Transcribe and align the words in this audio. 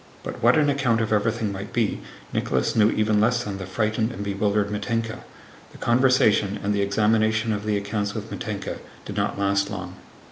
But 0.23 0.41
what 0.41 0.57
an 0.57 0.67
account 0.67 0.99
of 0.99 1.13
everything 1.13 1.51
might 1.51 1.71
be 1.73 2.01
Nicholas 2.33 2.75
knew 2.75 2.89
even 2.89 3.21
less 3.21 3.43
than 3.43 3.59
the 3.59 3.67
frightened 3.67 4.11
and 4.11 4.23
bewildered 4.23 4.69
Mítenka. 4.71 5.19
The 5.73 5.77
conversation 5.77 6.59
and 6.63 6.73
the 6.73 6.81
examination 6.81 7.53
of 7.53 7.65
the 7.65 7.77
accounts 7.77 8.15
with 8.15 8.31
Mítenka 8.31 8.79
did 9.05 9.15
not 9.15 9.37
last 9.37 9.69
long. 9.69 9.97